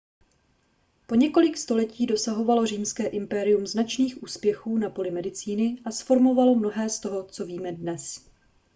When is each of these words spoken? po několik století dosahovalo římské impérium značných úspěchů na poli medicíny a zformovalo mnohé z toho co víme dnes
po 1.07 1.15
několik 1.15 1.57
století 1.57 2.05
dosahovalo 2.05 2.65
římské 2.65 3.07
impérium 3.07 3.67
značných 3.67 4.23
úspěchů 4.23 4.77
na 4.77 4.89
poli 4.89 5.11
medicíny 5.11 5.77
a 5.85 5.91
zformovalo 5.91 6.55
mnohé 6.55 6.89
z 6.89 6.99
toho 6.99 7.23
co 7.23 7.45
víme 7.45 7.71
dnes 7.71 8.31